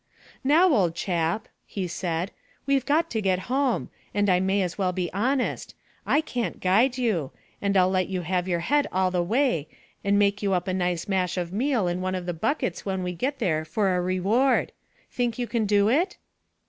"Now, 0.43 0.73
old 0.73 0.95
chap," 0.95 1.47
he 1.63 1.87
said, 1.87 2.31
"we've 2.65 2.87
got 2.87 3.11
to 3.11 3.21
get 3.21 3.37
home, 3.53 3.91
and 4.15 4.31
I 4.31 4.39
may 4.39 4.63
as 4.63 4.75
well 4.75 4.91
be 4.91 5.13
honest. 5.13 5.75
I 6.07 6.21
can't 6.21 6.59
guide 6.59 6.97
you, 6.97 7.29
and 7.61 7.77
I'll 7.77 7.91
let 7.91 8.07
you 8.09 8.21
have 8.21 8.47
your 8.47 8.61
head 8.61 8.87
all 8.91 9.11
the 9.11 9.21
way, 9.21 9.67
and 10.03 10.17
make 10.17 10.41
you 10.41 10.53
up 10.53 10.67
a 10.67 10.73
nice 10.73 11.07
mash 11.07 11.37
of 11.37 11.53
meal 11.53 11.87
in 11.87 12.01
one 12.01 12.15
of 12.15 12.25
the 12.25 12.33
buckets 12.33 12.83
when 12.83 13.03
we 13.03 13.13
get 13.13 13.37
there 13.37 13.63
for 13.63 13.95
a 13.95 14.01
reward. 14.01 14.71
Think 15.11 15.37
you 15.37 15.45
can 15.45 15.67
do 15.67 15.87
it?" 15.87 16.17